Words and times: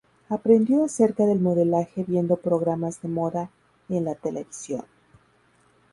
Aprendió 0.29 0.83
acerca 0.83 1.27
del 1.27 1.39
modelaje 1.39 2.03
viendo 2.07 2.37
programas 2.37 3.03
de 3.03 3.07
moda 3.07 3.51
en 3.87 4.05
la 4.05 4.15
televisión. 4.15 4.83